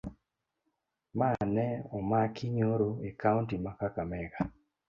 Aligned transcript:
Mane 1.19 1.65
omaki 1.97 2.45
nyoro 2.55 2.89
e 3.07 3.09
kaunti 3.21 3.55
ma 3.63 3.71
kakamega 3.79 4.39